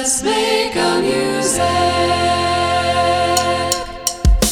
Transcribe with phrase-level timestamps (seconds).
[0.00, 1.58] Let's make a music.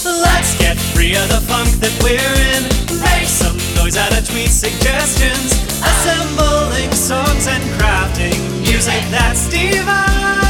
[0.05, 2.65] Let's get free of the funk that we're in.
[3.01, 5.53] Make some noise out of tweet suggestions.
[5.87, 10.46] Assembling songs and crafting music that's divine.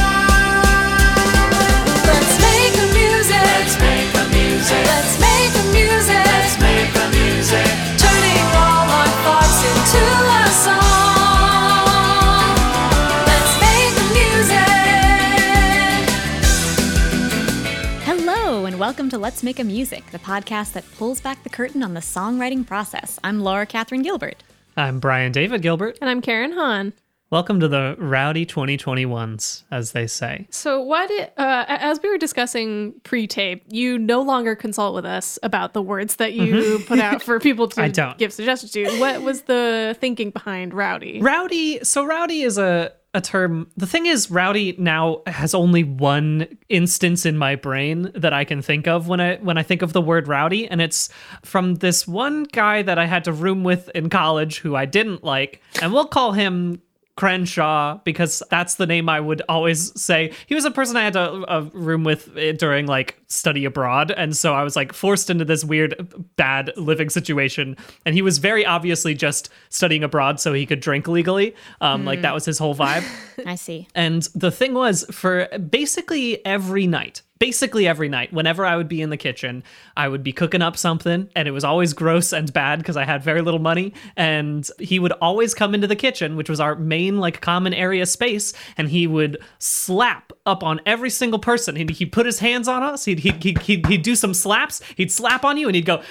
[19.17, 22.63] To Let's Make a Music, the podcast that pulls back the curtain on the songwriting
[22.63, 23.19] process.
[23.23, 24.43] I'm Laura Catherine Gilbert.
[24.75, 25.97] I'm Brian David Gilbert.
[25.99, 26.93] And I'm Karen Han.
[27.31, 30.45] Welcome to the rowdy 2021s, as they say.
[30.51, 35.39] So, what, uh, as we were discussing pre tape, you no longer consult with us
[35.41, 38.19] about the words that you put out for people to I don't.
[38.19, 38.99] give suggestions to.
[38.99, 41.21] What was the thinking behind Rowdy?
[41.21, 43.67] Rowdy, so rowdy is a, a term.
[43.75, 48.61] The thing is, rowdy now has only one instance in my brain that I can
[48.61, 51.09] think of when I when I think of the word rowdy, and it's
[51.43, 55.23] from this one guy that I had to room with in college who I didn't
[55.23, 56.81] like, and we'll call him
[57.17, 60.31] Crenshaw because that's the name I would always say.
[60.45, 64.37] He was a person I had a, a room with during like study abroad, and
[64.37, 65.95] so I was like forced into this weird
[66.37, 67.75] bad living situation.
[68.05, 71.55] And he was very obviously just studying abroad so he could drink legally.
[71.81, 73.03] Um, Like that was his whole vibe.
[73.45, 73.87] I see.
[73.93, 79.01] And the thing was, for basically every night, basically every night, whenever I would be
[79.01, 79.63] in the kitchen,
[79.95, 83.05] I would be cooking up something, and it was always gross and bad because I
[83.05, 83.93] had very little money.
[84.15, 88.05] And he would always come into the kitchen, which was our main, like, common area
[88.05, 91.75] space, and he would slap up on every single person.
[91.75, 94.81] He'd, he'd put his hands on us, he'd, he'd, he'd, he'd, he'd do some slaps,
[94.95, 96.01] he'd slap on you, and he'd go,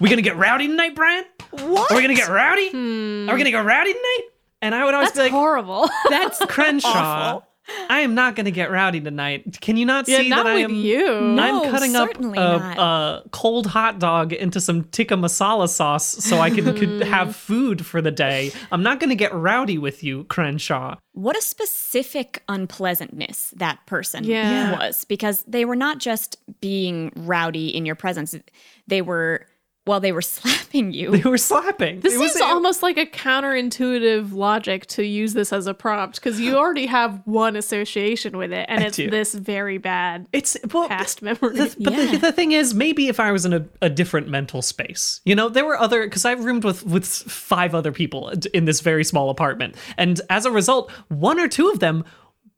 [0.00, 1.24] We gonna get rowdy tonight, Brian?
[1.50, 1.90] What?
[1.90, 2.68] Are we gonna get rowdy?
[2.68, 4.22] Are we gonna go rowdy tonight?
[4.60, 5.88] And I would always That's be like, horrible.
[6.08, 7.42] that's Crenshaw.
[7.92, 9.60] I am not going to get rowdy tonight.
[9.60, 10.72] Can you not yeah, see not that I am?
[10.72, 11.38] you.
[11.38, 16.48] I'm cutting up a, a cold hot dog into some tikka masala sauce so I
[16.48, 17.00] can could hmm.
[17.02, 18.50] have food for the day.
[18.70, 20.96] I'm not going to get rowdy with you, Crenshaw.
[21.12, 24.78] What a specific unpleasantness that person Yeah.
[24.78, 28.34] was because they were not just being rowdy in your presence,
[28.86, 29.46] they were,
[29.86, 31.10] well, they were slapping you.
[31.16, 32.00] They were slapping.
[32.00, 36.56] This is almost like a counterintuitive logic to use this as a prompt because you
[36.56, 39.10] already have one association with it, and I it's do.
[39.10, 41.56] this very bad It's well, past memory.
[41.56, 42.10] The- but Yeah.
[42.12, 45.34] the, the thing is, maybe if I was in a, a different mental space, you
[45.34, 49.04] know, there were other because I roomed with with five other people in this very
[49.04, 52.04] small apartment, and as a result, one or two of them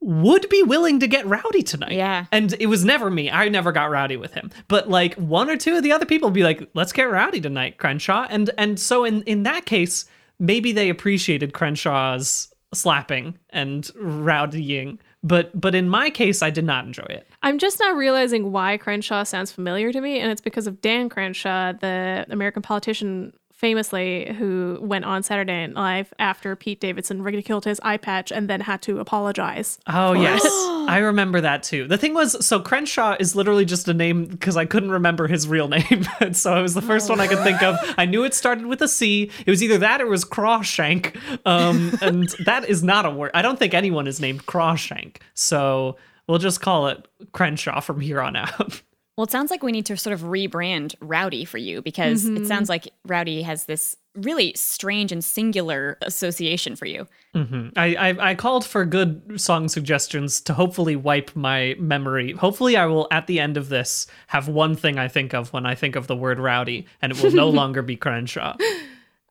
[0.04, 1.92] would be willing to get rowdy tonight.
[1.92, 2.26] Yeah.
[2.31, 3.31] and it was never me.
[3.31, 6.28] I never got rowdy with him, but like one or two of the other people
[6.28, 10.04] would be like, "Let's get rowdy tonight, Crenshaw," and and so in in that case,
[10.38, 14.98] maybe they appreciated Crenshaw's slapping and rowdying.
[15.22, 17.26] But but in my case, I did not enjoy it.
[17.42, 21.09] I'm just now realizing why Crenshaw sounds familiar to me, and it's because of Dan
[21.09, 27.65] Crenshaw, the American politician famously who went on Saturday Night Live after Pete Davidson ridiculed
[27.65, 29.78] his eye patch and then had to apologize.
[29.87, 30.42] Oh yes,
[30.88, 31.87] I remember that too.
[31.87, 35.47] The thing was, so Crenshaw is literally just a name because I couldn't remember his
[35.47, 37.76] real name, and so it was the first one I could think of.
[37.97, 39.31] I knew it started with a C.
[39.47, 41.16] It was either that or it was Crawshank,
[41.47, 43.31] um, and that is not a word.
[43.34, 48.21] I don't think anyone is named Crawshank, so we'll just call it Crenshaw from here
[48.21, 48.82] on out.
[49.16, 52.32] Well, it sounds like we need to sort of rebrand Rowdy for you because it
[52.32, 52.44] mm-hmm.
[52.47, 57.06] sounds like Rowdy has this really strange and singular association for you.
[57.34, 57.69] Mm-hmm.
[57.76, 62.32] I, I I called for good song suggestions to hopefully wipe my memory.
[62.32, 65.64] Hopefully, I will at the end of this have one thing I think of when
[65.64, 68.56] I think of the word rowdy, and it will no longer be Crenshaw.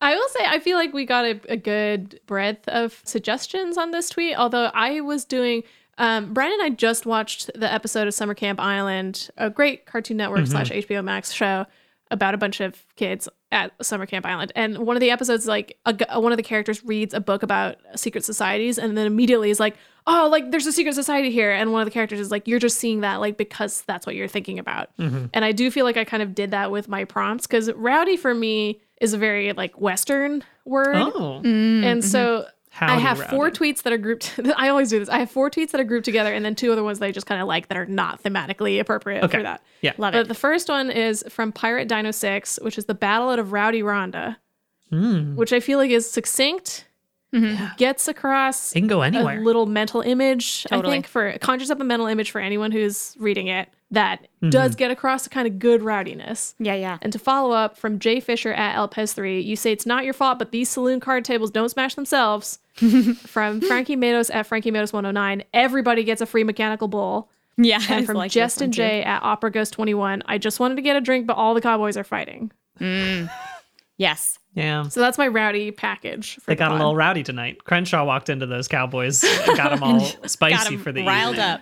[0.00, 3.90] I will say, I feel like we got a, a good breadth of suggestions on
[3.90, 4.36] this tweet.
[4.36, 5.62] Although I was doing,
[5.98, 10.16] um, Brian and I just watched the episode of Summer Camp Island, a great Cartoon
[10.16, 10.50] Network mm-hmm.
[10.50, 11.66] slash HBO Max show
[12.10, 14.52] about a bunch of kids at Summer Camp Island.
[14.54, 17.42] And one of the episodes, like a, g- one of the characters reads a book
[17.42, 21.50] about secret societies, and then immediately is like, "Oh, like there's a secret society here."
[21.50, 24.16] And one of the characters is like, "You're just seeing that, like because that's what
[24.16, 25.26] you're thinking about." Mm-hmm.
[25.32, 28.16] And I do feel like I kind of did that with my prompts because rowdy
[28.16, 30.96] for me is a very like Western word.
[30.96, 32.48] Oh, mm, And so mm-hmm.
[32.80, 34.38] I Howdy, have four tweets that are grouped.
[34.56, 35.08] I always do this.
[35.08, 37.10] I have four tweets that are grouped together, and then two other ones that I
[37.12, 39.38] just kind of like that are not thematically appropriate Okay.
[39.38, 39.62] for that.
[39.80, 39.92] Yeah.
[39.98, 40.28] Love But it.
[40.28, 44.36] the first one is from Pirate Dino 6, which is the Ballad of Rowdy Rhonda,
[44.90, 45.36] Hmm.
[45.36, 46.86] which I feel like is succinct,
[47.76, 49.38] gets across it can go anywhere.
[49.38, 53.16] a little mental image, I think, for conjures up a mental image for anyone who's
[53.18, 53.68] reading it.
[53.94, 54.50] That mm-hmm.
[54.50, 56.54] does get across a kind of good rowdiness.
[56.58, 56.98] Yeah, yeah.
[57.02, 60.38] And to follow up from Jay Fisher at Elpez3, you say it's not your fault,
[60.38, 62.58] but these saloon card tables don't smash themselves.
[63.26, 67.30] from Frankie Matos at Frankie Matos 109, everybody gets a free mechanical bull.
[67.56, 67.80] Yeah.
[67.88, 68.72] And from like Justin one.
[68.72, 71.60] J at Opera Ghost 21, I just wanted to get a drink, but all the
[71.60, 72.50] cowboys are fighting.
[72.80, 73.30] Mm.
[73.96, 74.38] Yes.
[74.54, 74.88] Yeah.
[74.88, 76.36] So that's my rowdy package.
[76.36, 77.64] For They the got a little rowdy tonight.
[77.64, 81.34] Crenshaw walked into those Cowboys and got them all spicy Got 'em for the riled
[81.34, 81.50] evening.
[81.50, 81.60] up.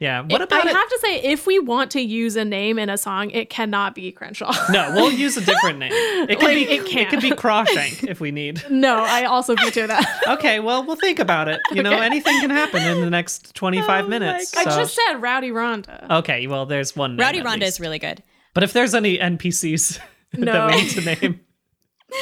[0.00, 0.22] Yeah.
[0.22, 0.74] What about I it?
[0.74, 3.94] have to say, if we want to use a name in a song, it cannot
[3.94, 4.52] be Crenshaw.
[4.70, 5.92] No, we'll use a different name.
[5.92, 7.08] It could Like, be it it, can't.
[7.08, 8.62] could be Crawshank if we need.
[8.70, 10.22] no, I also veto that.
[10.28, 11.60] Okay, well we'll think about it.
[11.72, 14.56] You know, anything can happen in the next 25 minutes.
[14.56, 16.10] I just said Rowdy Rhonda.
[16.18, 17.12] Okay, well there's one.
[17.16, 17.74] name Rowdy at Rhonda least.
[17.74, 18.22] is really good.
[18.52, 20.00] But if there's any NPCs
[20.32, 21.40] that we need to name,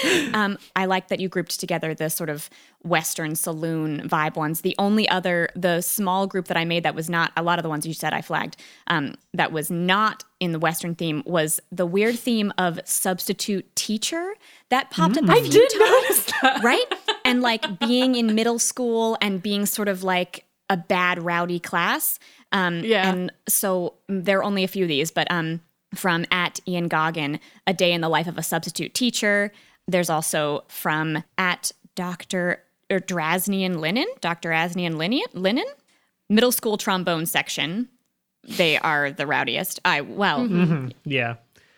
[0.34, 2.48] Um, I like that you grouped together the sort of
[2.82, 4.62] Western saloon vibe ones.
[4.62, 7.62] The only other, the small group that I made that was not a lot of
[7.62, 8.56] the ones you said I flagged,
[8.86, 14.34] um, that was not in the Western theme was the weird theme of substitute teacher
[14.70, 15.28] that popped up.
[15.28, 16.60] I did notice that.
[16.62, 16.84] right?
[17.24, 22.18] And like being in middle school and being sort of like a bad rowdy class.
[22.50, 23.08] Um, Yeah.
[23.10, 25.60] And so mm, there are only a few of these, but um,
[25.94, 29.52] from at Ian Goggin, a day in the life of a substitute teacher.
[29.88, 32.62] There's also from at Dr.
[32.90, 34.50] or Drasnian Linen, Dr.
[34.50, 35.66] Asnian Linen, Linen,
[36.28, 37.88] middle school trombone section.
[38.44, 39.80] They are the rowdiest.
[39.84, 41.36] I well, yeah.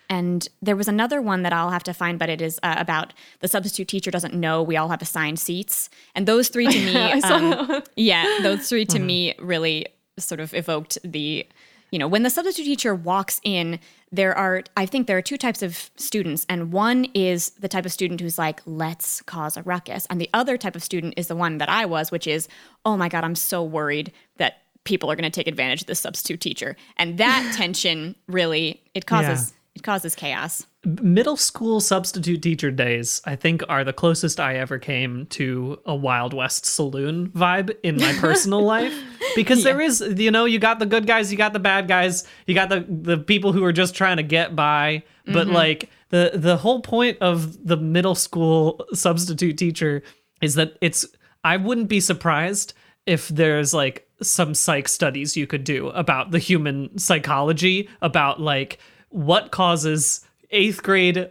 [0.09, 3.12] and there was another one that I'll have to find, but it is uh, about
[3.41, 5.91] the substitute teacher doesn't know we all have assigned seats.
[6.15, 9.87] And those three to me, um, yeah, those three to me really
[10.19, 11.47] sort of evoked the,
[11.91, 13.79] you know, when the substitute teacher walks in,
[14.15, 16.47] there are, I think there are two types of students.
[16.49, 20.07] And one is the type of student who's like, let's cause a ruckus.
[20.09, 22.49] And the other type of student is the one that I was, which is,
[22.85, 26.01] oh my God, I'm so worried that people are going to take advantage of this
[26.01, 26.77] substitute teacher.
[26.97, 30.67] And that tension really, it causes, it causes chaos.
[30.85, 35.95] Middle school substitute teacher days, I think, are the closest I ever came to a
[35.95, 38.95] Wild West saloon vibe in my personal life.
[39.35, 42.27] Because there is, you know, you got the good guys, you got the bad guys,
[42.47, 45.03] you got the the people who are just trying to get by.
[45.27, 45.55] But mm-hmm.
[45.55, 50.03] like the the whole point of the middle school substitute teacher
[50.41, 51.07] is that it's
[51.43, 52.75] I wouldn't be surprised
[53.07, 58.79] if there's like some psych studies you could do about the human psychology, about like
[59.11, 61.29] what causes eighth grade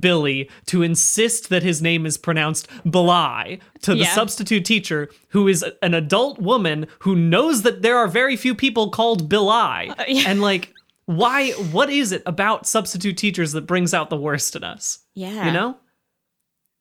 [0.00, 4.14] Billy to insist that his name is pronounced Belai to the Yeah.
[4.14, 8.90] substitute teacher who is an adult woman who knows that there are very few people
[8.90, 9.94] called Bilai.
[10.26, 10.72] And like,
[11.06, 14.98] why, what is it about substitute teachers that brings out the worst in us?
[15.14, 15.46] Yeah.
[15.46, 15.76] You know?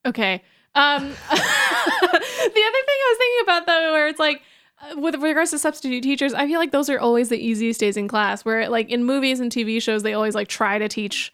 [0.05, 0.41] Okay.
[0.75, 4.41] Um, the other thing I was thinking about though, where it's like,
[4.81, 7.95] uh, with regards to substitute teachers, I feel like those are always the easiest days
[7.95, 8.43] in class.
[8.43, 11.31] Where like in movies and TV shows, they always like try to teach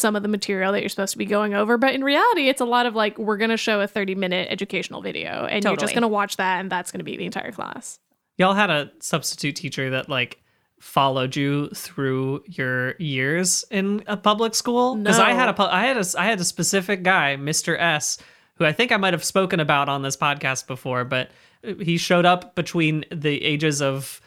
[0.00, 2.60] some of the material that you're supposed to be going over, but in reality, it's
[2.60, 5.94] a lot of like we're gonna show a 30 minute educational video, and you're just
[5.94, 7.98] gonna watch that, and that's gonna be the entire class.
[8.36, 10.40] Y'all had a substitute teacher that like
[10.80, 15.98] followed you through your years in a public school because I had a I had
[15.98, 17.78] a I had a specific guy, Mr.
[17.78, 18.18] S,
[18.54, 21.30] who I think I might have spoken about on this podcast before, but
[21.66, 24.20] uh, he showed up between the ages of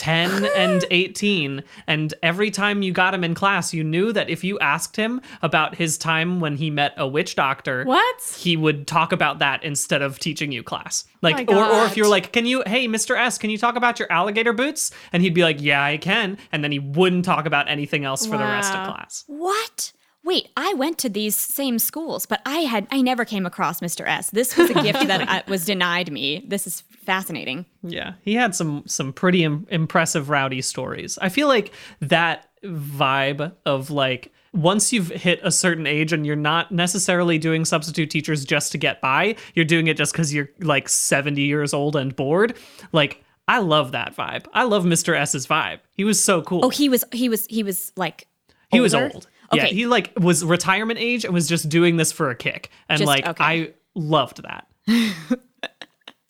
[0.00, 4.42] 10 and 18 and every time you got him in class you knew that if
[4.42, 8.36] you asked him about his time when he met a witch doctor What?
[8.38, 11.04] he would talk about that instead of teaching you class.
[11.20, 13.14] Like, My or, or if you're like, can you, hey, Mr.
[13.18, 14.90] S, can you talk about your alligator boots?
[15.12, 16.38] And he'd be like, yeah, I can.
[16.50, 19.24] And then he wouldn't talk about anything else for the rest of class.
[19.26, 19.92] What?
[20.22, 24.06] Wait, I went to these same schools, but I had I never came across Mr.
[24.06, 24.30] S.
[24.30, 26.44] This was a gift that I, was denied me.
[26.46, 27.64] This is fascinating.
[27.82, 31.18] Yeah, he had some some pretty Im- impressive rowdy stories.
[31.22, 36.36] I feel like that vibe of like once you've hit a certain age and you're
[36.36, 40.50] not necessarily doing substitute teachers just to get by, you're doing it just because you're
[40.60, 42.56] like 70 years old and bored.
[42.92, 44.46] Like I love that vibe.
[44.52, 45.16] I love Mr.
[45.16, 45.80] S's vibe.
[45.96, 46.64] He was so cool.
[46.64, 48.26] Oh, he was he was he was like
[48.70, 49.20] He was older?
[49.52, 49.58] Old.
[49.58, 49.74] Yeah, Okay.
[49.74, 52.70] he like was retirement age and was just doing this for a kick.
[52.88, 53.44] And Just- like okay.
[53.44, 54.66] I loved that.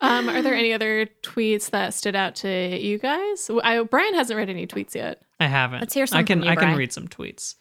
[0.03, 3.51] Um, are there any other tweets that stood out to you guys?
[3.63, 5.21] I, Brian hasn't read any tweets yet.
[5.39, 5.81] I haven't.
[5.81, 7.57] Let's hear some I can from you, I can read some tweets.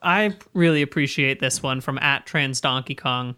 [0.00, 3.36] I really appreciate this one from at Trans Donkey Kong.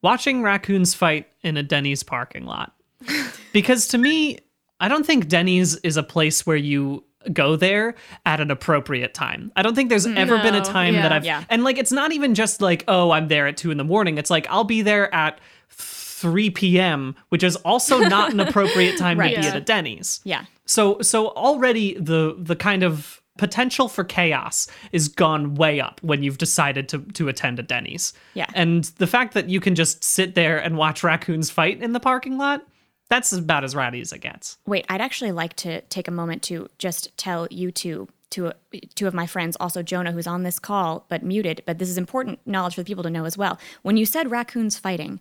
[0.00, 2.72] Watching raccoons fight in a Denny's parking lot.
[3.52, 4.38] because to me,
[4.80, 7.94] I don't think Denny's is a place where you go there
[8.26, 9.52] at an appropriate time.
[9.56, 11.02] I don't think there's mm, ever been a time yeah.
[11.02, 11.44] that I've Yeah.
[11.50, 14.18] and like it's not even just like, oh, I'm there at two in the morning.
[14.18, 15.38] It's like I'll be there at
[15.70, 19.34] 3 p.m., which is also not an appropriate time Right.
[19.34, 19.50] to be Yeah.
[19.52, 20.20] at a Denny's.
[20.24, 20.44] yeah.
[20.64, 26.22] So so already the the kind of potential for chaos is gone way up when
[26.22, 28.12] you've decided to to attend a Denny's.
[28.34, 28.46] Yeah.
[28.54, 32.00] And the fact that you can just sit there and watch raccoons fight in the
[32.00, 32.64] parking lot,
[33.12, 34.56] that's about as rowdy as it gets.
[34.66, 38.52] Wait, I'd actually like to take a moment to just tell you two, two,
[38.94, 41.98] two of my friends, also Jonah, who's on this call but muted, but this is
[41.98, 43.58] important knowledge for the people to know as well.
[43.82, 45.20] When you said raccoons fighting,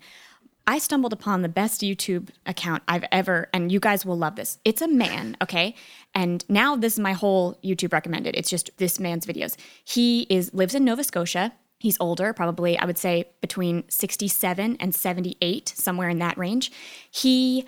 [0.65, 4.59] I stumbled upon the best YouTube account I've ever, and you guys will love this.
[4.63, 5.75] It's a man, okay?
[6.15, 8.37] And now this is my whole YouTube recommended.
[8.37, 9.57] It's just this man's videos.
[9.83, 11.51] He is lives in Nova Scotia.
[11.79, 16.71] He's older, probably I would say between 67 and 78, somewhere in that range.
[17.09, 17.65] He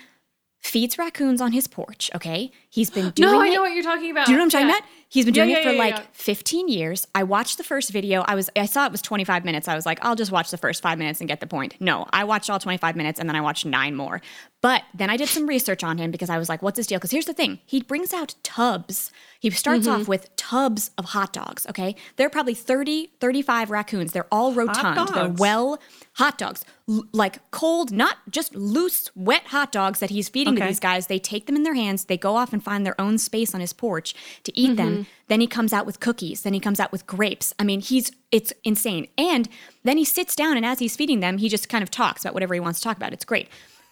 [0.63, 2.51] feeds raccoons on his porch, okay?
[2.69, 4.25] He's been doing No, I it- know what you're talking about.
[4.25, 4.77] do you know what I'm talking Yeah.
[4.77, 4.89] about?
[5.09, 6.03] He's been doing yeah, it for yeah, like yeah.
[6.13, 7.05] 15 years.
[7.13, 8.21] I watched the first video.
[8.27, 9.67] I was I saw it was 25 minutes.
[9.67, 11.75] I was like, I'll just watch the first 5 minutes and get the point.
[11.79, 14.21] No, I watched all 25 minutes and then I watched 9 more.
[14.61, 16.97] But then I did some research on him because I was like, what's his deal?
[16.97, 17.59] Because here's the thing.
[17.65, 19.11] He brings out tubs.
[19.43, 20.01] He starts Mm-hmm.
[20.03, 21.95] off with tubs of hot dogs, okay?
[22.15, 24.13] There are probably 30, 35 raccoons.
[24.13, 25.09] They're all rotund.
[25.13, 25.79] They're well
[26.13, 26.63] hot dogs.
[26.89, 31.07] L- like cold, not just loose, wet hot dogs that he's feeding to these guys.
[31.07, 32.05] They take them in their hands.
[32.05, 35.07] They go off and find their own space on his porch to eat them.
[35.27, 36.43] Then he comes out with cookies.
[36.43, 37.53] Then he comes out with grapes.
[37.59, 39.07] I mean, he's it's insane.
[39.17, 39.49] And
[39.83, 42.33] then he sits down and as he's feeding them, he just kind of talks about
[42.33, 43.11] whatever he wants to talk about.
[43.11, 43.49] It's great.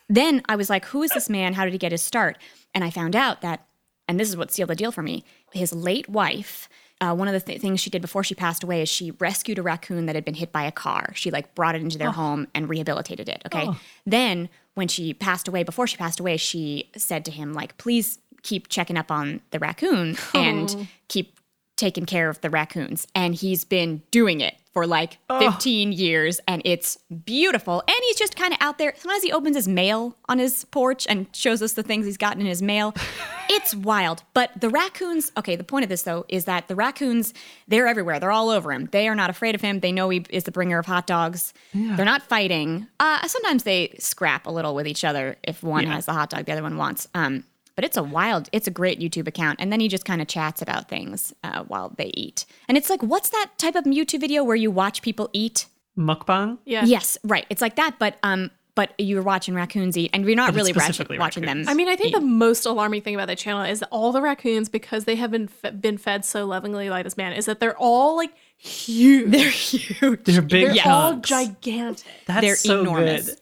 [0.08, 1.54] Then I was like, who is this man?
[1.56, 2.38] How did he get his start?
[2.74, 3.66] And I found out that,
[4.12, 5.24] and this is what sealed the deal for me.
[5.54, 6.68] His late wife.
[7.00, 9.58] Uh, one of the th- things she did before she passed away is she rescued
[9.58, 11.14] a raccoon that had been hit by a car.
[11.16, 13.42] She like brought it into their home and rehabilitated it.
[13.46, 13.70] Okay.
[14.06, 18.20] Then when she passed away, before she passed away, she said to him like, "Please
[18.44, 21.40] keep checking up on the raccoon and keep
[21.78, 26.62] taking care of the raccoons." And he's been doing it for like 15 years, and
[26.64, 27.84] it's beautiful.
[27.88, 28.94] And he's just kind of out there.
[28.98, 32.40] Sometimes he opens his mail on his porch and shows us the things he's gotten
[32.42, 32.94] in his mail.
[33.50, 34.24] it's wild.
[34.34, 37.34] But the raccoons, okay, the point of this though is that the raccoons,
[37.68, 38.20] they're everywhere.
[38.20, 38.88] They're all over him.
[38.92, 39.82] They are not afraid of him.
[39.82, 41.54] They know he is the bringer of hot dogs.
[41.74, 42.88] They're not fighting.
[43.00, 45.96] Uh, sometimes they scrap a little with each other if one Yeah.
[45.96, 47.08] has the hot dog the other one wants.
[47.14, 47.44] Um,
[47.82, 49.60] but it's a wild, it's a great YouTube account.
[49.60, 52.46] And then he just kind of chats about things uh, while they eat.
[52.68, 55.66] And it's like, what's that type of YouTube video where you watch people eat?
[55.98, 56.60] Mukbang?
[56.64, 56.86] Yeah.
[56.86, 57.48] Yes, right.
[57.50, 60.74] It's like that, but um, but you're watching raccoons eat, and you're not But really
[60.74, 61.66] watching, watching raccoons.
[61.66, 61.72] them.
[61.72, 62.20] I mean, I think eat.
[62.20, 65.32] the most alarming thing about that channel is that all the raccoons, because they have
[65.32, 69.32] been fe- been fed so lovingly by this man, is that they're all like huge.
[69.32, 70.24] they're huge.
[70.24, 72.06] They're big They're all gigantic.
[72.28, 73.26] That's They're so enormous.
[73.32, 73.38] good.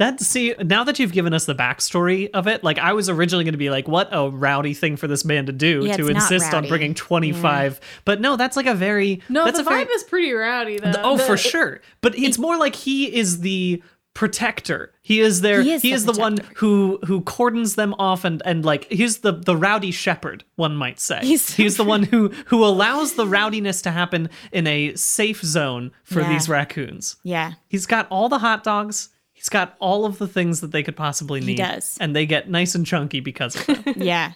[0.00, 3.44] That see now that you've given us the backstory of it, like I was originally
[3.44, 6.08] going to be like, what a rowdy thing for this man to do Yeah, to
[6.08, 6.68] insist on rowdy.
[6.70, 7.78] bringing twenty five.
[8.04, 10.78] But no, that's like a very No, that's the a very, vibe is pretty rowdy
[10.78, 10.92] though.
[11.04, 11.80] oh The- for sure.
[12.00, 13.82] But it's more like he is the
[14.14, 14.92] protector.
[15.02, 18.24] He is their He he is is, the the, one who who cordons them off
[18.24, 21.20] and and like he's the the rowdy shepherd, one might say.
[21.22, 25.90] He's- He's, the one who who allows the rowdiness to happen in a safe zone
[26.04, 26.28] for Yeah.
[26.30, 27.16] these raccoons.
[27.22, 29.10] Yeah, He's got all the hot dogs.
[29.40, 31.46] He's got all of the things that they could possibly need.
[31.48, 31.96] He does.
[31.98, 33.96] And they get nice and chunky because of it.
[33.96, 34.32] yeah.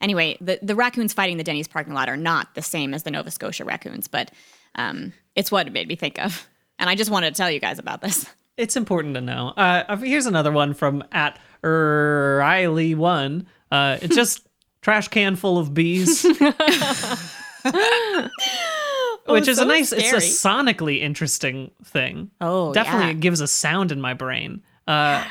[0.00, 3.10] Anyway, the the raccoons fighting the Denny's parking lot are not the same as the
[3.10, 4.30] Nova Scotia raccoons, but
[4.74, 6.48] um, it's what it made me think of,
[6.78, 8.24] and I just wanted to tell you guys about this.
[8.56, 9.48] it's important to know.
[9.54, 13.46] Uh, here's another one from at Riley one.
[13.70, 14.48] Uh, it's just
[14.80, 16.24] trash can full of bees.
[19.26, 22.30] Which is so a nice, it's a sonically interesting thing.
[22.40, 23.12] Oh, definitely yeah.
[23.12, 24.62] it gives a sound in my brain.
[24.86, 25.24] Uh,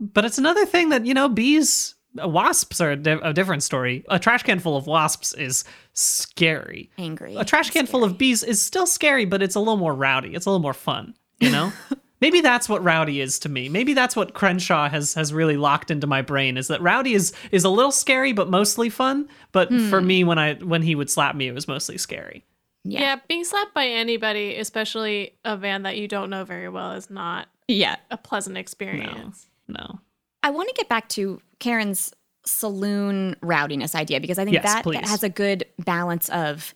[0.00, 3.62] but it's another thing that you know, bees, uh, wasps are a, di- a different
[3.62, 4.04] story.
[4.08, 6.90] A trash can full of wasps is scary.
[6.98, 7.34] Angry.
[7.36, 10.34] A trash can full of bees is still scary, but it's a little more rowdy.
[10.34, 11.72] It's a little more fun, you know?
[12.20, 13.68] Maybe that's what rowdy is to me.
[13.68, 17.34] Maybe that's what Crenshaw has has really locked into my brain is that rowdy is
[17.50, 19.28] is a little scary but mostly fun.
[19.52, 20.06] But for Hmm.
[20.06, 22.46] me when I when he would slap me it was mostly scary.
[22.84, 23.00] Yeah.
[23.00, 27.08] yeah, being slapped by anybody, especially a van that you don't know very well, is
[27.10, 27.96] not Yeah.
[28.10, 29.48] a pleasant experience.
[29.68, 30.00] No.
[30.42, 32.12] I want to get back to Karen's
[32.44, 36.74] saloon rowdiness idea because I think Yes, that, that has a good balance of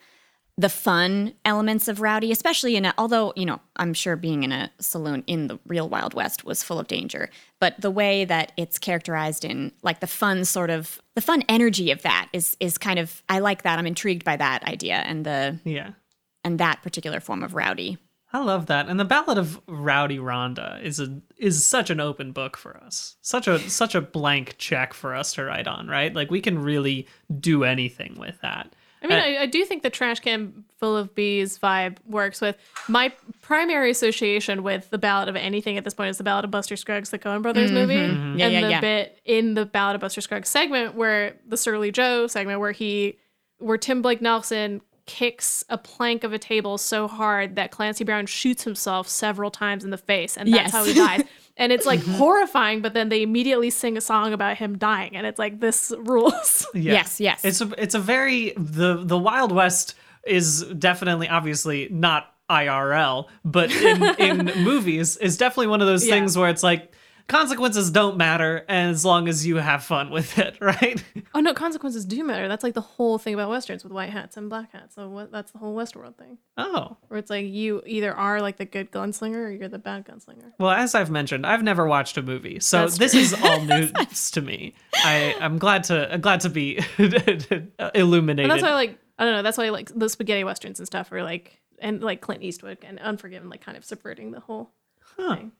[0.61, 4.51] the fun elements of rowdy, especially in a, although, you know, I'm sure being in
[4.51, 8.51] a saloon in the real Wild West was full of danger, but the way that
[8.57, 12.77] it's characterized in like the fun sort of the fun energy of that is is
[12.77, 13.79] kind of I like that.
[13.79, 15.93] I'm intrigued by that idea and the Yeah.
[16.43, 17.97] and that particular form of rowdy.
[18.31, 18.89] I love that.
[18.89, 23.17] And the Ballad of Rowdy Rhonda is a is such an open book for us.
[23.23, 26.13] Such a such a blank check for us to write on, right?
[26.13, 27.07] Like we can really
[27.41, 28.75] do anything with that.
[29.03, 32.41] I mean, Uh, I, I do think the trash can full of bees vibe works
[32.41, 32.57] with
[32.89, 33.13] my
[33.43, 36.77] primary association with the Ballad of Anything at this point is the Ballad of Buster
[36.77, 38.81] Scruggs, the Coen Brothers movie, Yeah, and yeah, the yeah.
[38.81, 43.19] bit in the Ballad of Buster Scruggs segment where the Surly Joe segment where he
[43.59, 48.27] where Tim Blake Nelson kicks a plank of a table so hard that Clancy Brown
[48.27, 50.73] shoots himself several times in the face, and that's Yes.
[50.73, 51.23] how he dies.
[51.61, 52.09] And it's Mm-hmm.
[52.13, 55.59] like horrifying, but then they immediately sing a song about him dying, and it's like
[55.59, 56.65] this rules.
[56.75, 56.93] Yeah.
[56.93, 57.45] Yes, yes.
[57.45, 63.73] It's a it's a very the the Wild West is definitely obviously not IRL, but
[63.73, 66.15] in in movies is definitely one of those Yeah.
[66.15, 66.93] things where it's like
[67.29, 71.03] consequences don't matter as long as you have fun with it, right?
[71.35, 72.49] Oh no, consequences do matter.
[72.49, 74.95] That's like the whole thing about westerns with white hats and black hats.
[74.95, 76.97] So what, that's the whole Westworld thing, Oh.
[77.09, 80.53] where it's like you either are like the good gunslinger or you're the bad gunslinger.
[80.59, 83.21] Well, as I've mentioned, I've never watched a movie, so That's this true.
[83.21, 84.75] is all news to me.
[84.95, 86.81] I I'm glad to glad to be
[87.95, 88.51] illuminated.
[88.51, 89.43] And that's why I like I don't know.
[89.43, 92.99] That's why like the spaghetti westerns and stuff are like and like Clint Eastwood and
[92.99, 94.73] Unforgiven, like kind of subverting the whole
[95.17, 95.37] huh.
[95.37, 95.53] thing.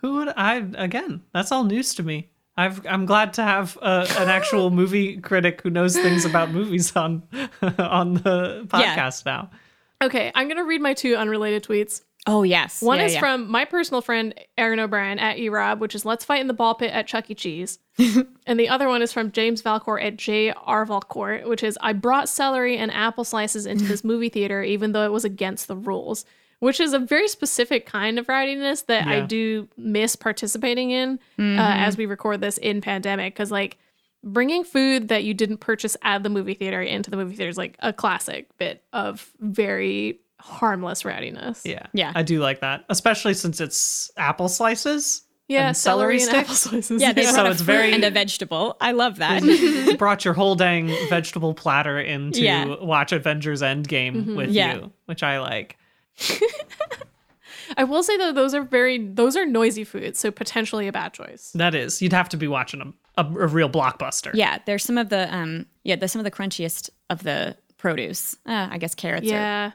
[0.00, 1.22] Who would I again?
[1.32, 2.30] That's all news to me.
[2.56, 6.94] I've, I'm glad to have uh, an actual movie critic who knows things about movies
[6.96, 7.22] on
[7.78, 9.50] on the podcast now.
[10.02, 12.02] Okay, I'm gonna read my two unrelated tweets.
[12.26, 12.82] oh yes.
[12.82, 13.20] One Yeah, is yeah.
[13.20, 16.74] from my personal friend Aaron O'Brien at eRob, which is Let's Fight in the Ball
[16.74, 17.34] Pit at Chuck E.
[17.34, 17.78] Cheese.
[18.46, 20.52] and the other one is from James Valcourt at J.
[20.52, 20.84] R.
[20.86, 25.04] Valcourt, which is I brought celery and apple slices into this movie theater even though
[25.04, 26.24] it was against the rules.
[26.60, 31.56] Which is a very specific kind of rowdiness that I do miss participating in uh,
[31.58, 33.34] as we record this in pandemic.
[33.34, 33.78] Because, like,
[34.22, 37.56] bringing food that you didn't purchase at the movie theater into the movie theater is
[37.56, 41.62] like a classic bit of very harmless rowdiness.
[41.64, 42.12] Yeah, Yeah.
[42.14, 45.22] I do like that, especially since it's apple slices.
[45.48, 46.70] Yeah, and celery, celery and apple sticks?
[46.86, 47.02] slices.
[47.02, 48.76] yeah, they So brought a it's very- and a vegetable.
[48.80, 49.42] I love that.
[49.42, 52.66] You brought your whole dang vegetable platter in to Yeah.
[52.82, 54.74] watch Avengers Endgame with Yeah.
[54.76, 55.76] you, which I like.
[57.76, 61.12] I will say though, those are very those are noisy foods, so potentially a bad
[61.14, 61.52] choice.
[61.54, 62.80] That is, you'd have to be watching
[63.16, 64.30] a, a, a real blockbuster.
[64.34, 68.36] yeah, there's some of the um yeah, there's some of the crunchiest of the produce.
[68.46, 69.72] Uh, I guess carrots are Yeah.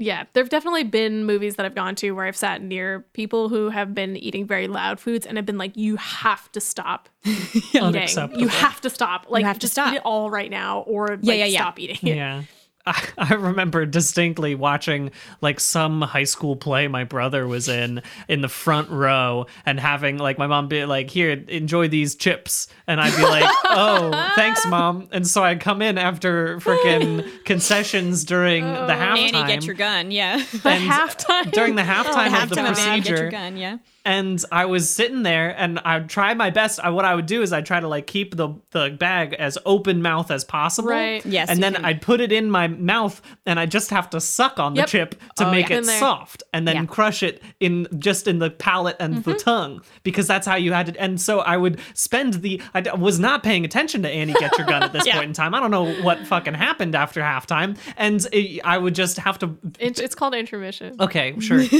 [0.00, 3.48] Yeah, there have definitely been movies that I've gone to where I've sat near people
[3.48, 7.08] who have been eating very loud foods and have been like, "You have to stop
[7.24, 8.06] eating.
[8.36, 9.26] You have to stop.
[9.28, 9.92] Like, you have to just stop.
[9.92, 11.58] eat it all right now, or like, Yeah, yeah, yeah.
[11.62, 12.42] stop eating it." Yeah.
[12.88, 18.40] I, I remember distinctly watching like some high school play my brother was in in
[18.40, 22.68] the front row and having like my mom be like, Here, enjoy these chips.
[22.86, 25.08] And I'd be like, Oh, thanks, mom.
[25.12, 29.34] And so I'd come in after freaking concessions during the oh, halftime.
[29.34, 30.10] Annie, get your gun.
[30.10, 30.36] Yeah.
[30.36, 31.52] and halftime?
[31.52, 33.30] During the halftime of the Halftime of Annie, get your procedure.
[33.30, 33.56] gun.
[33.56, 33.78] Yeah.
[34.08, 36.80] And I was sitting there and I'd try my best.
[36.80, 39.58] I, what I would do is I'd try to like keep the, the bag as
[39.66, 40.88] open mouth as possible.
[40.88, 41.24] Right.
[41.26, 41.84] Yes, And then can.
[41.84, 45.14] I'd put it in my mouth and I just have to suck on the chip
[45.36, 45.78] to Oh, make yeah.
[45.80, 46.86] it soft and then Yeah.
[46.86, 49.38] crush it in just in the palate and the mm-hmm.
[49.40, 50.98] tongue because that's how you had to.
[50.98, 54.66] And so I would spend the, I was not paying attention to Annie Get Your
[54.66, 55.16] Gun at this Yeah.
[55.16, 55.54] point in time.
[55.54, 57.76] I don't know what fucking happened after halftime.
[57.98, 60.96] And it, I would just have to It- it's called intermission.
[60.98, 61.60] Okay, sure.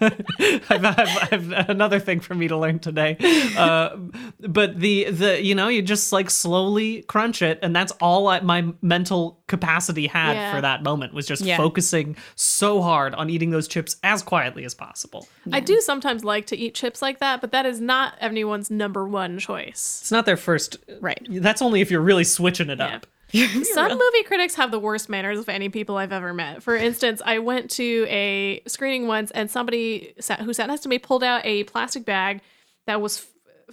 [0.00, 3.16] I've, I've, I've another thing for me to learn today.
[3.56, 3.96] Uh,
[4.40, 8.40] but the the you know you just like slowly crunch it, and that's all I,
[8.40, 10.54] my mental capacity had Yeah.
[10.54, 11.56] for that moment was just Yeah.
[11.56, 15.26] focusing so hard on eating those chips as quietly as possible.
[15.52, 19.06] I do sometimes like to eat chips like that, but that is not anyone's number
[19.06, 19.98] one choice.
[20.02, 20.76] It's not their first.
[21.00, 21.26] Right.
[21.28, 23.06] That's only if you're really switching it up.
[23.64, 26.62] Some movie critics have the worst manners of any people I've ever met.
[26.62, 30.88] For instance, I went to a screening once, and somebody sat, who sat next to
[30.88, 32.40] me pulled out a plastic bag
[32.86, 33.26] that was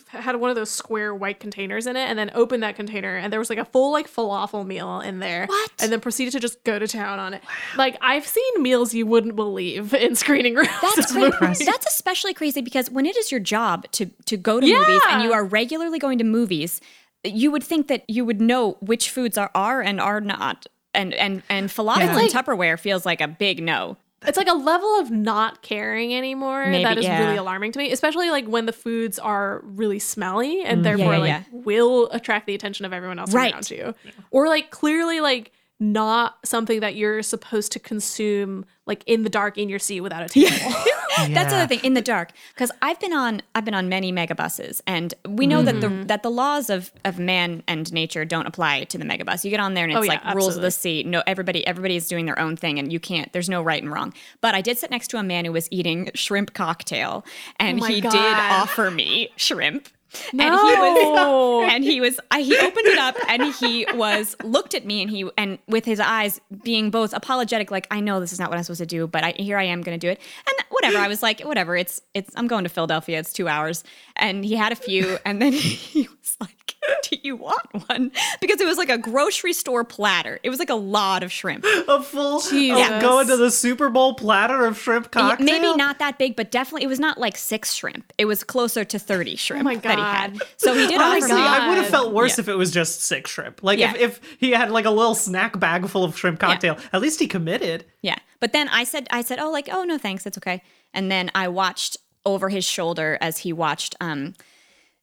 [0.09, 3.31] had one of those square white containers in it, and then opened that container, and
[3.31, 5.45] there was like a full like falafel meal in there.
[5.47, 5.71] What?
[5.79, 7.43] And then proceeded to just go to town on it.
[7.75, 10.69] Like I've seen meals you wouldn't believe in screening rooms.
[10.81, 11.65] That's crazy.
[11.65, 15.23] That's especially crazy because when it is your job to to go to movies and
[15.23, 16.81] you are regularly going to movies,
[17.23, 20.67] you would think that you would know which foods are are and are not.
[20.93, 22.19] And and and falafel Yeah.
[22.19, 23.97] and Tupperware feels like a big no.
[24.25, 27.19] it's like a level of not caring anymore Maybe, that is yeah.
[27.23, 31.13] really alarming to me especially like when the foods are really smelly and mm, therefore
[31.17, 33.53] yeah, like will attract the attention of everyone else Right.
[33.53, 33.93] around you
[34.31, 39.57] or like clearly like not something that you're supposed to consume like in the dark
[39.57, 40.49] in your seat without a table
[41.17, 41.49] That's Yeah.
[41.49, 44.81] the other thing in the dark because I've been on I've been on many megabuses
[44.87, 46.03] and we know that the Mm-hmm.
[46.03, 49.43] that the laws of of man and nature don't apply to the megabus.
[49.43, 51.03] You get on there and it's Oh, yeah, like rules of the sea.
[51.03, 53.31] No, everybody everybody is doing their own thing and you can't.
[53.33, 54.13] There's no right and wrong.
[54.41, 57.25] But I did sit next to a man who was eating shrimp cocktail
[57.59, 59.89] and Oh he did offer me shrimp.
[60.31, 61.59] And he No.
[61.59, 65.01] was, and he was, I, he opened it up, and he was looked at me,
[65.01, 68.49] and he, and with his eyes being both apologetic, like I know this is not
[68.49, 70.55] what I'm supposed to do, but I, here I am going to do it, and
[70.69, 70.97] whatever.
[70.97, 71.75] I was like, whatever.
[71.75, 72.31] It's, it's.
[72.35, 73.19] I'm going to Philadelphia.
[73.19, 73.83] It's two hours,
[74.15, 76.66] and he had a few, and then he was like,
[77.09, 78.11] do you want one?
[78.41, 80.39] Because it was like a grocery store platter.
[80.43, 81.65] It was like a lot of shrimp.
[81.87, 82.77] A full Jesus.
[82.89, 85.45] oh, going to the Super Bowl platter of shrimp cocktail.
[85.45, 88.11] Maybe not that big, but definitely it was not like six shrimp.
[88.17, 90.41] It was closer to 30 shrimp my that he had.
[90.57, 91.31] So he did Honestly.
[91.33, 92.41] I would have felt worse Yeah.
[92.41, 93.63] if it was just six shrimp.
[93.63, 93.93] Like Yeah.
[93.95, 97.19] if, if he had like a little snack bag full of shrimp cocktail, at least
[97.19, 97.85] he committed.
[98.01, 98.15] Yeah.
[98.39, 100.25] But then I said, I said, oh, like, oh, no, thanks.
[100.25, 100.61] It's okay.
[100.93, 104.35] And then I watched over his shoulder as he watched um,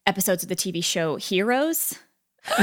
[0.07, 1.99] episodes of the TV show Heroes.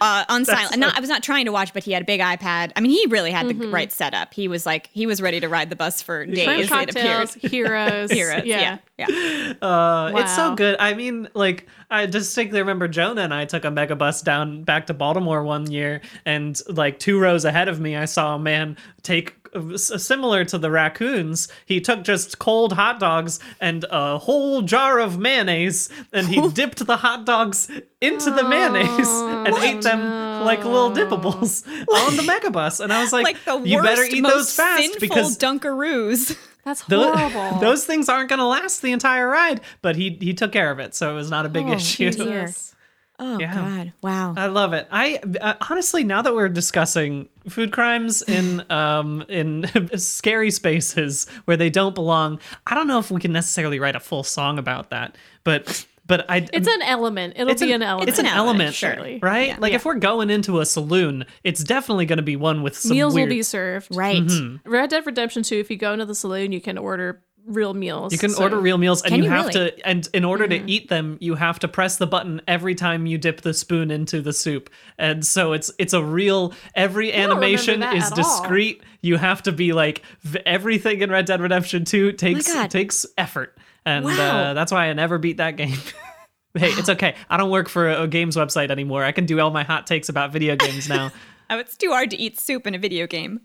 [0.00, 0.78] uh, on silent.
[0.78, 2.72] Not, I was not trying to watch, but he had a big iPad.
[2.76, 4.34] I mean, he really had the right setup.
[4.34, 6.46] He was like, he was ready to ride the bus for Shrimp days.
[6.46, 6.68] It appeared.
[6.68, 8.10] cocktails, heroes.
[8.10, 8.44] Heroes.
[8.44, 8.78] Yeah.
[8.98, 9.06] Yeah.
[9.08, 9.52] Yeah.
[9.62, 10.76] Uh, It's so good.
[10.78, 14.86] I mean, like, I distinctly remember Jonah and I took a mega bus down back
[14.88, 18.76] to Baltimore one year, and like two rows ahead of me, I saw a man
[19.02, 19.34] take.
[19.54, 24.98] S- Similar to the raccoons, he took just cold hot dogs and a whole jar
[24.98, 30.44] of mayonnaise, and he dipped the hot dogs into the mayonnaise oh, and ate them
[30.44, 32.80] like little dippables on the megabus.
[32.82, 35.38] And I was like, Like the worst, "You better eat most those fast sinful because
[35.38, 36.36] Dunkaroos.
[36.64, 37.60] That's Tho- horrible.
[37.60, 40.78] those things aren't going to last the entire ride, but he he took care of
[40.78, 42.10] it, so it was not a big Oh, issue.
[42.10, 42.73] Jesus.
[43.18, 43.54] Oh, Yeah.
[43.54, 43.92] God.
[44.02, 44.34] Wow.
[44.36, 44.88] I love it.
[44.90, 49.66] I uh, honestly, now that we're discussing food crimes in um in
[49.98, 54.00] scary spaces where they don't belong, I don't know if we can necessarily write a
[54.00, 55.16] full song about that.
[55.44, 57.34] But but I It's an element.
[57.36, 58.08] It'll it's be an, an, element.
[58.10, 59.20] It's an element, surely.
[59.22, 59.48] right?
[59.48, 59.56] Yeah.
[59.58, 59.76] Like Yeah.
[59.76, 63.14] if we're going into a saloon, it's definitely going to be one with some Meals
[63.14, 63.28] weird.
[63.30, 63.94] will be served.
[63.96, 64.22] right.
[64.22, 64.68] Mm-hmm.
[64.70, 68.12] Red Dead Redemption 2, if you go into the saloon, you can order real meals.
[68.12, 69.70] You can So- order real meals, and Can you, have really?
[69.72, 69.86] to.
[69.86, 73.18] And in order to eat them, you have to press the button every time you
[73.18, 74.70] dip the spoon into the soup.
[74.98, 76.52] And so it's it's a real.
[76.74, 78.16] Every animation is at all.
[78.16, 78.82] discreet.
[79.02, 80.02] You have to be like
[80.46, 82.70] everything in Red Dead Redemption Two takes God.
[82.70, 84.12] takes effort, and Wow.
[84.50, 85.76] uh, that's why I never beat that game.
[86.54, 87.14] hey, it's okay.
[87.28, 89.04] I don't work for a, a games website anymore.
[89.04, 91.10] I can do all my hot takes about video games now.
[91.50, 93.42] Oh, it's too hard to eat soup in a video game.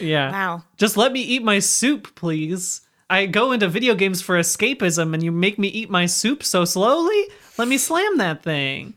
[0.00, 0.32] Yeah.
[0.32, 0.64] Wow.
[0.78, 2.80] Just let me eat my soup, please.
[3.10, 6.64] I go into video games for escapism and you make me eat my soup so
[6.64, 7.26] slowly?
[7.58, 8.96] Let me slam that thing.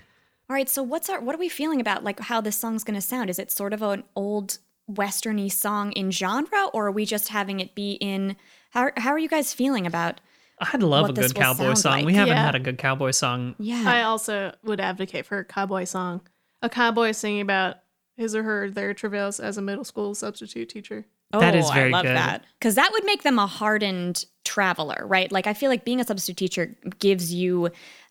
[0.50, 2.96] All right, so what's our what are we feeling about like how this song's going
[2.96, 3.30] to sound?
[3.30, 7.60] Is it sort of an old westerny song in genre or are we just having
[7.60, 8.38] it be in
[8.70, 10.22] how how are you guys feeling about
[10.60, 11.92] I'd love What a good cowboy song.
[11.92, 12.06] like.
[12.06, 12.46] We haven't Yeah.
[12.46, 13.54] had a good cowboy song.
[13.60, 13.84] Yeah.
[13.86, 16.22] I also would advocate for a cowboy song.
[16.64, 17.76] A cowboy singing about
[18.16, 21.06] his or her their travails as a middle school substitute teacher.
[21.32, 22.16] That is Oh, very I love good.
[22.16, 22.46] that.
[22.62, 25.32] Cuz that would make them a hardened traveler, right?
[25.32, 27.70] Like I feel like being a substitute teacher gives you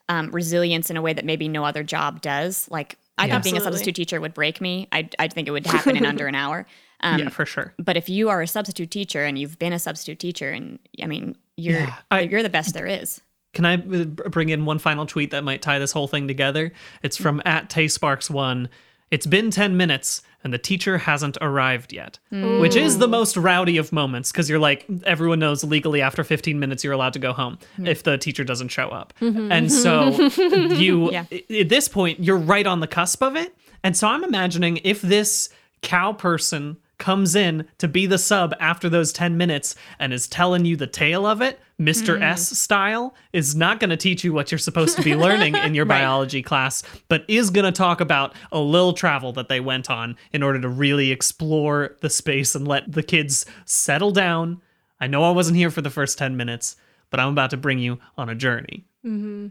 [0.08, 2.68] um, resilience in a way that maybe no other job does.
[2.70, 4.86] Like I think being a substitute teacher would break me.
[4.92, 6.66] I I think it would happen in under an hour.
[7.00, 7.74] Um, yeah, for sure.
[7.78, 11.06] But if you are a substitute teacher and you've been a substitute teacher, and I
[11.06, 13.20] mean, you're Yeah, I- you're the best there is.
[13.54, 16.72] Can I bring in one final tweet that might tie this whole thing together?
[17.02, 18.68] It's from at TaySparks1.
[19.10, 22.58] It's been 10 minutes and the teacher hasn't arrived yet, hmm.
[22.60, 26.58] which is the most rowdy of moments because you're like, everyone knows legally after 15
[26.58, 27.86] minutes you're allowed to go home hmm.
[27.86, 29.12] if the teacher doesn't show up.
[29.20, 29.52] Mm-hmm.
[29.52, 30.10] And so
[30.76, 31.24] you, Yeah.
[31.32, 33.56] at this point, you're right on the cusp of it.
[33.82, 35.48] And so I'm imagining if this
[35.82, 40.64] cow person comes in to be the sub after those 10 minutes and is telling
[40.64, 42.14] you the tale of it, Mr.
[42.14, 42.22] Mm-hmm.
[42.22, 45.74] S style, is not going to teach you what you're supposed to be learning in
[45.74, 49.90] your biology class, but is going to talk about a little travel that they went
[49.90, 54.62] on in order to really explore the space and let the kids settle down.
[54.98, 56.76] I know I wasn't here for the first 10 minutes,
[57.10, 58.86] but I'm about to bring you on a journey.
[59.04, 59.48] Mm-hmm.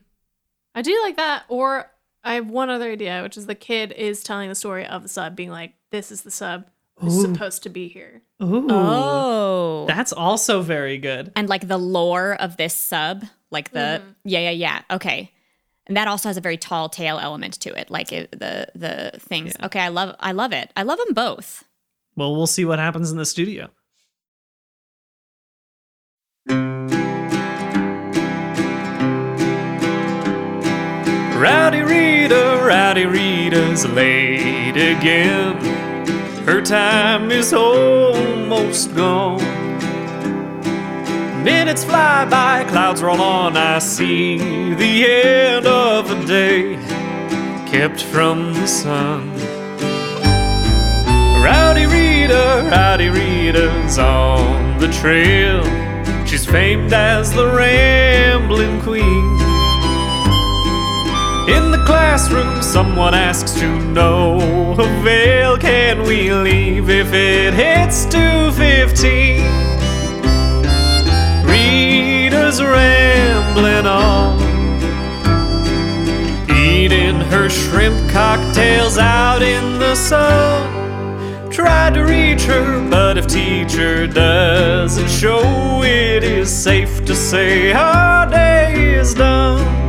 [0.74, 1.44] I do like that.
[1.48, 1.92] Or
[2.24, 5.10] I have one other idea, which is the kid is telling the story of the
[5.10, 6.66] sub, being like, "This is the sub
[6.98, 8.68] who's supposed to be here." Ooh.
[8.70, 11.32] Oh, That's also very good.
[11.36, 14.10] and like the lore of this sub, like the mm-hmm.
[14.24, 15.32] yeah yeah yeah okay,
[15.88, 19.20] and that also has a very tall tale element to it, like it, the the
[19.20, 19.54] things.
[19.64, 20.72] Okay, I love I love it.
[20.76, 21.64] I love them both.
[22.16, 23.70] Well, we'll see what happens in the studio.
[31.38, 35.75] Rowdy Rita, Rowdy Rita's late again.
[36.46, 39.42] Her time is almost gone.
[41.44, 43.58] Minutes fly by, clouds roll on.
[43.58, 44.38] I see
[44.76, 46.76] the end of the day
[47.66, 49.34] kept from the sun.
[51.44, 55.64] Rowdy Rita, Rowdy Rita's on the trail.
[56.28, 59.26] She's famed as the rambling queen.
[61.50, 65.58] In the classroom, someone asks to no avail.
[65.58, 69.44] Can we leave if it hits 215?
[71.46, 74.40] Rita's rambling on,
[76.50, 80.72] eating her shrimp cocktails out in the sun.
[81.52, 88.30] Tried to reach her, but if teacher doesn't show, it is safe to say our
[88.30, 89.85] day is done.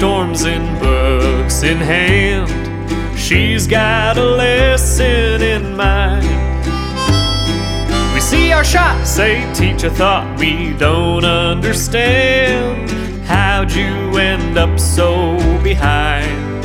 [0.00, 2.48] Storms in books in hand.
[3.18, 6.24] She's got a lesson in mind.
[8.14, 9.42] We see our shot, say,
[9.84, 12.90] a thought we don't understand.
[13.26, 16.64] How'd you end up so behind?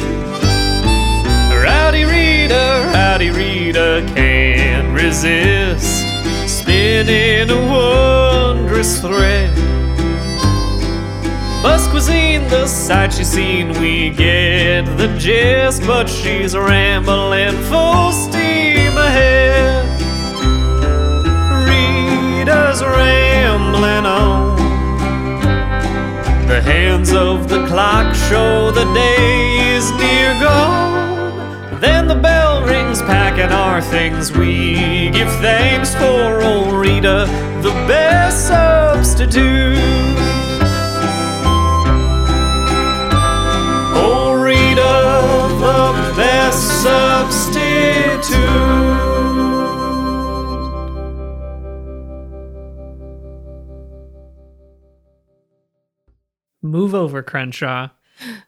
[1.51, 6.07] Rowdy Rita, Rowdy Rita can't resist
[6.47, 9.64] spinning a wondrous thread.
[11.65, 18.95] Bus cuisine, the sight she's seen, we get the gist, but she's rambling full steam
[18.95, 19.83] ahead.
[21.67, 24.57] Rita's rambling on.
[26.47, 31.81] The hands of the clock show the day is near gone.
[31.81, 34.31] Then the bell rings, packing our things.
[34.31, 37.25] We give thanks for old Rita,
[37.63, 40.34] the best substitute.
[46.15, 48.35] The best substitute.
[56.61, 57.89] Move over, Crenshaw.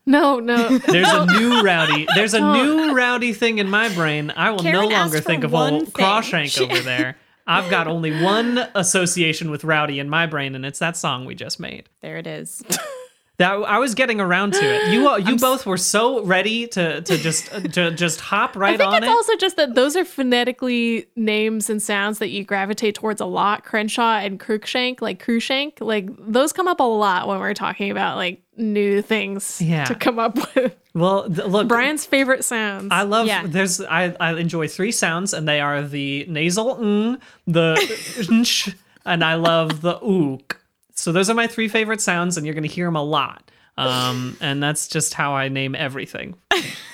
[0.05, 0.77] No, no.
[0.77, 2.07] There's a new rowdy.
[2.15, 4.31] There's a new rowdy thing in my brain.
[4.35, 6.05] I will Karen no longer think of old thing.
[6.05, 7.17] Crawshank over there.
[7.45, 11.35] I've got only one association with rowdy in my brain, and it's that song we
[11.35, 11.89] just made.
[12.01, 12.63] There it is.
[13.39, 14.91] That I was getting around to it.
[14.91, 18.69] You uh, you both were so ready to to just uh, to just hop right
[18.69, 18.73] on.
[18.73, 19.09] I think on it's it.
[19.15, 23.63] also just that those are phonetically names and sounds that you gravitate towards a lot.
[23.63, 28.17] Crenshaw and Cruikshank, like Cruishank, like those come up a lot when we're talking about
[28.17, 29.85] like new things Yeah.
[29.85, 30.75] to come up with.
[30.95, 32.87] well, th- look, Brian's favorite sounds.
[32.89, 33.43] I love Yeah.
[33.45, 37.75] there's I, I enjoy three sounds and they are the nasal mm, the
[38.17, 38.73] nsh,
[39.05, 40.59] and I love the ook.
[40.97, 43.49] So those are my three favorite sounds and you're going to hear them a lot.
[43.77, 46.35] Um and that's just how I name everything.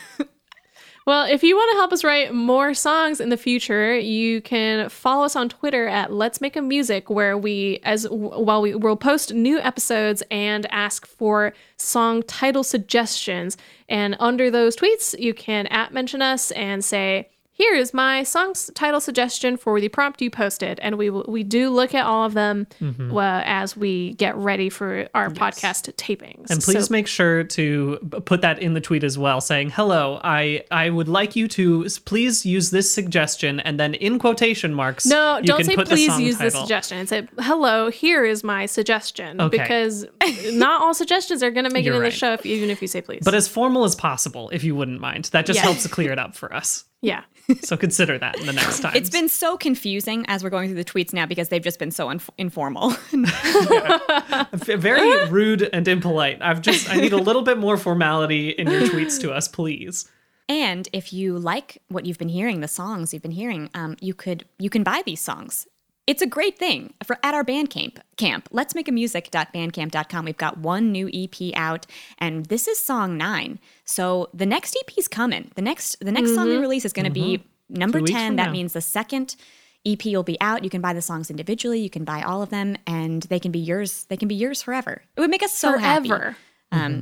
[1.05, 4.87] Well, if you want to help us write more songs in the future, you can
[4.87, 8.95] follow us on Twitter at Let's Make a Music, where we, as while we will
[8.95, 13.57] post new episodes and ask for song title suggestions.
[13.89, 18.53] And under those tweets, you can at mention us and say, "Here is my song
[18.73, 22.33] title suggestion for the prompt you posted." And we we do look at all of
[22.33, 23.15] them Mm-hmm.
[23.15, 26.49] uh, as we get ready for our podcast tapings.
[26.49, 30.19] And please So- make sure to put that in the tweet as well, saying, "Hello,
[30.23, 35.05] I I would like you to please use this suggestion," and then in quotation marks,
[35.05, 36.61] No, don't say please use the title.
[36.61, 37.05] suggestion.
[37.07, 39.39] Say, hello, here is my suggestion.
[39.39, 39.57] Okay.
[39.57, 40.05] Because
[40.51, 42.11] not all suggestions are going to make You're it in right.
[42.11, 43.21] the show, if, even if you say please.
[43.23, 45.25] But as formal as possible, if you wouldn't mind.
[45.33, 45.63] That just Yeah.
[45.63, 46.85] helps to clear it up for us.
[47.03, 47.23] Yeah.
[47.61, 48.93] So consider that in the next time.
[48.99, 51.91] It's been so confusing as we're going through the tweets now because they've just been
[51.91, 52.91] so inf- informal.
[54.53, 56.41] very rude and impolite.
[56.41, 60.09] I've just I need a little bit more formality in your tweets to us, please.
[60.47, 64.13] and if you like what you've been hearing, the songs you've been hearing, um, you
[64.13, 65.67] could you can buy these songs.
[66.05, 68.49] It's a great thing for at our Bandcamp camp.
[68.51, 70.25] Let's make a music.bandcamp.com.
[70.25, 71.85] We've got one new EP out,
[72.17, 73.59] and this is song nine.
[73.85, 75.51] So the next EP's coming.
[75.55, 76.61] The next the next song we mm-hmm.
[76.61, 77.79] release is going to be mm-hmm.
[77.79, 78.35] number Two ten.
[78.35, 78.51] That now.
[78.51, 79.37] means the second
[79.85, 80.65] EP will be out.
[80.65, 81.79] You can buy the songs individually.
[81.79, 84.03] You can buy all of them, and they can be yours.
[84.09, 85.01] They can be yours forever.
[85.15, 86.35] It would make us so happy Forever.
[86.73, 87.01] um, mm-hmm.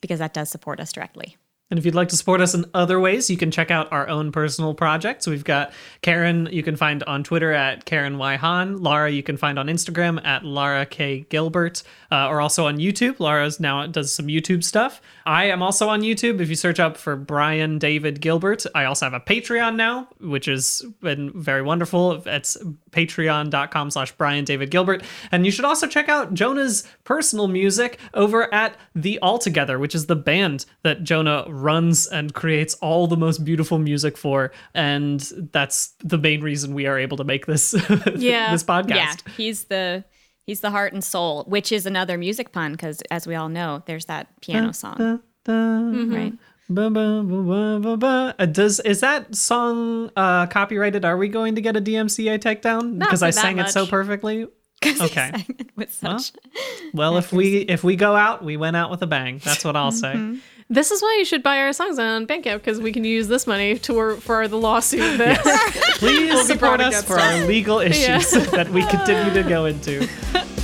[0.00, 1.36] because that does support us directly.
[1.70, 4.08] And if you'd like to support us in other ways, you can check out our
[4.08, 5.26] own personal projects.
[5.26, 8.36] We've got Karen, you can find on Twitter at Karen Y.
[8.36, 8.82] Han.
[8.82, 11.26] Laura, you can find on Instagram at Lara K.
[11.28, 13.20] Gilbert, uh, or also on YouTube.
[13.20, 15.00] Laura's now does some YouTube stuff.
[15.26, 16.40] I am also on YouTube.
[16.40, 20.46] If you search up for Brian David Gilbert, I also have a Patreon now, which
[20.46, 22.22] has been very wonderful.
[22.26, 22.56] It's
[22.90, 25.04] patreon.com slash Brian David Gilbert.
[25.30, 30.06] And you should also check out Jonah's personal music over at The Altogether, which is
[30.06, 34.52] the band that Jonah runs and creates all the most beautiful music for.
[34.74, 35.20] And
[35.52, 37.74] that's the main reason we are able to make this,
[38.16, 38.52] Yeah.
[38.52, 38.94] this podcast.
[38.96, 40.04] Yeah, he's the
[40.46, 43.82] he's the heart and soul, which is another music pun because, as we all know,
[43.86, 46.32] there's that piano song, right?
[46.68, 48.34] Ba, ba, ba, ba, ba, ba.
[48.38, 51.04] Uh, Does is that song uh, copyrighted?
[51.04, 54.46] Are we going to get a DMCA takedown because I that sang it so perfectly?
[54.82, 55.30] Okay.
[55.34, 56.32] sang it with such.
[56.94, 59.38] Well, if we if we go out, we went out with a bang.
[59.44, 60.38] That's what I'll Mm-hmm.
[60.70, 60.74] Say.
[60.74, 63.46] This is why you should buy our songs on Bandcamp because we can use this
[63.46, 65.18] money to for the lawsuit.
[65.18, 65.40] That
[65.98, 70.08] Please be support us against for our legal issues that we continue to go into.